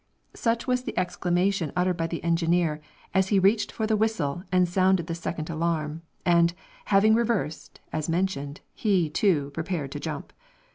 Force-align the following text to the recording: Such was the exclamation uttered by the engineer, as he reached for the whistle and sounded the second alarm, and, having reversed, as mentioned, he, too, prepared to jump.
Such 0.33 0.65
was 0.65 0.81
the 0.81 0.97
exclamation 0.97 1.71
uttered 1.75 1.97
by 1.97 2.07
the 2.07 2.23
engineer, 2.23 2.81
as 3.13 3.27
he 3.27 3.37
reached 3.37 3.71
for 3.71 3.85
the 3.85 3.95
whistle 3.95 4.41
and 4.51 4.67
sounded 4.67 5.05
the 5.05 5.13
second 5.13 5.47
alarm, 5.51 6.01
and, 6.25 6.55
having 6.85 7.13
reversed, 7.13 7.81
as 7.93 8.09
mentioned, 8.09 8.61
he, 8.73 9.11
too, 9.11 9.51
prepared 9.53 9.91
to 9.91 9.99
jump. 9.99 10.33